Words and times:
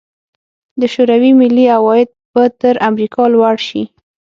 د 0.79 0.81
شوروي 0.93 1.31
ملي 1.41 1.65
عواید 1.75 2.09
به 2.33 2.43
تر 2.61 2.75
امریکا 2.89 3.23
لوړ 3.33 3.55
شي. 3.67 3.83